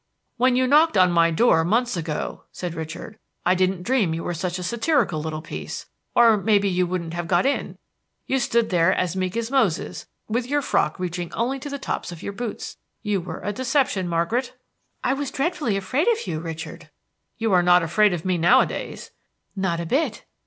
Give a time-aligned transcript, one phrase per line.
[0.37, 4.33] "_"When you knocked at my door, months ago," said Richard, "I didn't dream you were
[4.33, 5.85] such a satirical little piece,
[6.15, 7.77] or may be you wouldn't have got in.
[8.25, 12.11] You stood there as meek as Moses, with your frock reaching only to the tops
[12.11, 12.77] of your boots.
[13.03, 14.57] You were a deception, Margaret."
[15.03, 16.89] "I was dreadfully afraid of you, Richard."
[17.37, 19.11] "You are not afraid of me nowadays."
[19.55, 20.25] "Not a bit."